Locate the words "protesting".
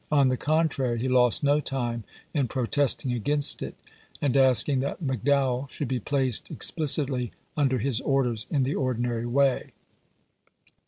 2.47-3.13